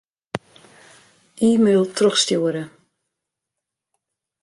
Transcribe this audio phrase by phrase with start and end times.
[1.49, 2.63] E-mail trochstjoere.